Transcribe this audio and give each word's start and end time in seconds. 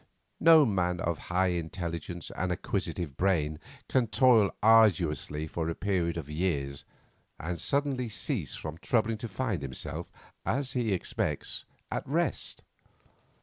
No 0.39 0.65
man 0.65 0.99
of 0.99 1.19
high 1.29 1.49
intelligence 1.49 2.31
and 2.35 2.51
acquisitive 2.51 3.15
brain 3.17 3.59
can 3.87 4.07
toil 4.07 4.49
arduously 4.63 5.45
for 5.45 5.69
a 5.69 5.75
period 5.75 6.17
of 6.17 6.27
years 6.27 6.85
and 7.39 7.61
suddenly 7.61 8.09
cease 8.09 8.55
from 8.55 8.79
troubling 8.79 9.19
to 9.19 9.27
find 9.27 9.61
himself, 9.61 10.11
as 10.43 10.71
he 10.71 10.91
expects, 10.91 11.65
at 11.91 12.01
rest. 12.07 12.63